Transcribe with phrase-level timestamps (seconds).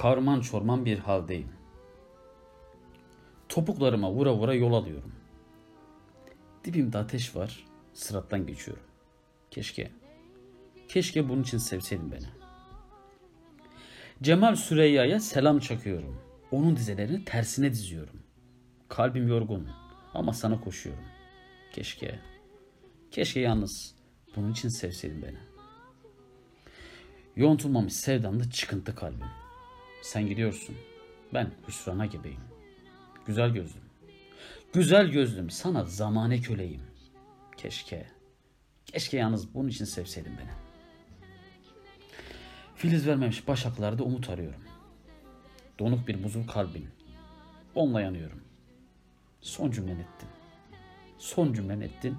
[0.00, 1.48] Karman çorman bir haldeyim.
[3.48, 5.12] Topuklarıma vura vura yol alıyorum.
[6.64, 8.82] Dibimde ateş var, sırattan geçiyorum.
[9.50, 9.90] Keşke,
[10.88, 12.26] keşke bunun için sevseydin beni.
[14.22, 16.20] Cemal Süreyya'ya selam çakıyorum.
[16.50, 18.22] Onun dizelerini tersine diziyorum.
[18.88, 19.68] Kalbim yorgun
[20.14, 21.04] ama sana koşuyorum.
[21.72, 22.18] Keşke,
[23.10, 23.94] keşke yalnız
[24.36, 25.38] bunun için sevseydin beni.
[27.36, 29.39] Yontulmamış sevdamda çıkıntı kalbim.
[30.02, 30.76] Sen gidiyorsun.
[31.34, 32.40] Ben hüsrana gibiyim.
[33.26, 33.82] Güzel gözlüm.
[34.72, 36.82] Güzel gözlüm sana zamane köleyim.
[37.56, 38.06] Keşke.
[38.86, 40.50] Keşke yalnız bunun için sevseydin beni.
[42.74, 44.64] Filiz vermemiş başaklarda umut arıyorum.
[45.78, 46.88] Donuk bir buzul kalbin.
[47.74, 48.40] Onunla yanıyorum.
[49.40, 50.28] Son cümlen ettin.
[51.18, 52.16] Son cümlen ettin.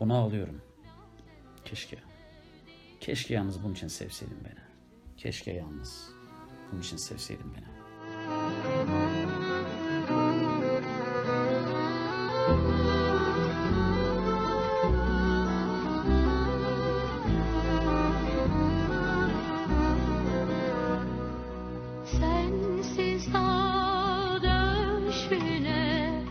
[0.00, 0.62] Ona ağlıyorum.
[1.64, 1.98] Keşke.
[3.00, 4.60] Keşke yalnız bunun için sevseydin beni.
[5.16, 6.17] Keşke yalnız
[6.72, 7.68] bunun için sevseydin beni.
[22.04, 26.24] Sensiz dağ döşüne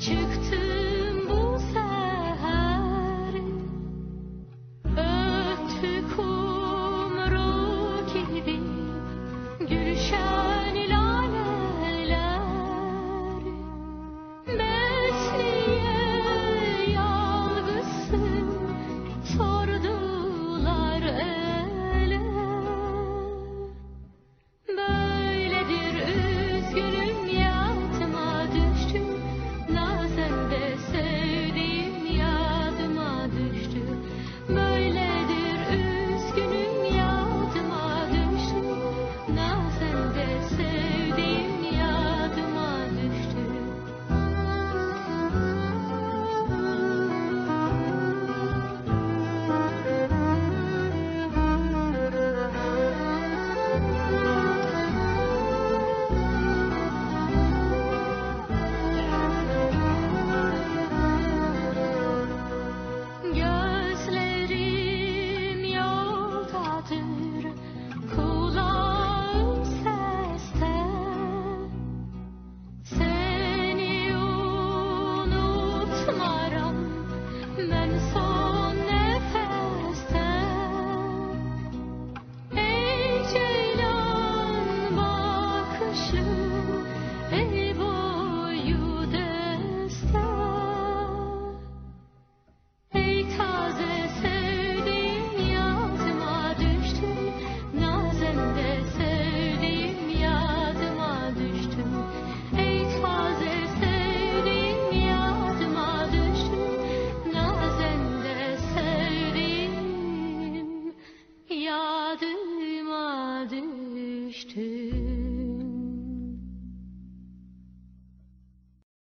[0.00, 0.67] çıktı